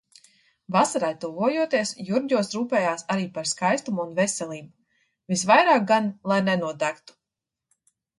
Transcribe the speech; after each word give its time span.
Vasarai 0.75 1.09
tuvojoties, 1.23 1.91
Jurģos 2.07 2.49
rūpējas 2.55 3.05
arī 3.15 3.27
par 3.35 3.49
skaistumu 3.49 4.01
un 4.07 4.15
veselību, 4.21 4.73
visvairāk 5.33 5.85
gan 5.93 6.09
lai 6.33 6.39
nenodegtu. 6.47 7.17